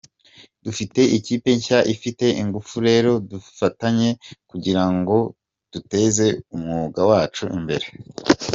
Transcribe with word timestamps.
Dufite 0.65 0.99
ikipe 1.17 1.49
nshya 1.57 1.79
ifite 1.93 2.25
ingufu, 2.41 2.75
rero 2.87 3.11
dufatanye 3.31 4.09
kugira 4.49 4.83
ngo 4.95 5.17
duteze 5.73 6.25
umwuga 6.55 7.01
wacu 7.11 7.43
imbere. 7.59 7.85